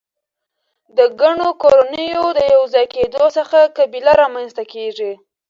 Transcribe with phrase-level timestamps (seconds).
[0.97, 5.13] د ګڼو کورنیو د یو ځای کیدو څخه قبیله رامنځ ته کیږي.